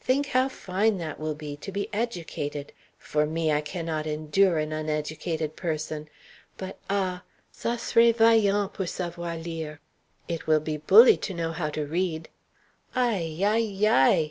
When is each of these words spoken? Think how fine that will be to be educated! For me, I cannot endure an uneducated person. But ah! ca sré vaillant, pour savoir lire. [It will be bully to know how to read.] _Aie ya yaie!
Think 0.00 0.26
how 0.26 0.50
fine 0.50 0.98
that 0.98 1.18
will 1.18 1.34
be 1.34 1.56
to 1.56 1.72
be 1.72 1.88
educated! 1.94 2.72
For 2.98 3.24
me, 3.24 3.50
I 3.50 3.62
cannot 3.62 4.06
endure 4.06 4.58
an 4.58 4.70
uneducated 4.70 5.56
person. 5.56 6.10
But 6.58 6.76
ah! 6.90 7.22
ca 7.56 7.76
sré 7.76 8.14
vaillant, 8.14 8.70
pour 8.74 8.84
savoir 8.84 9.38
lire. 9.38 9.80
[It 10.28 10.46
will 10.46 10.60
be 10.60 10.76
bully 10.76 11.16
to 11.16 11.32
know 11.32 11.52
how 11.52 11.70
to 11.70 11.86
read.] 11.86 12.28
_Aie 12.94 13.34
ya 13.38 13.54
yaie! 13.54 14.20